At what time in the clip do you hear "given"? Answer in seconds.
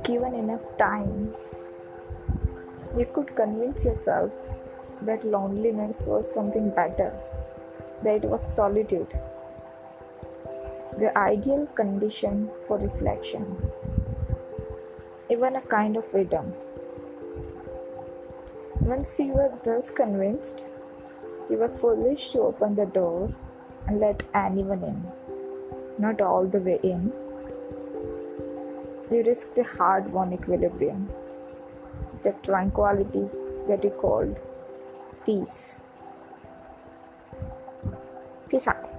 0.00-0.34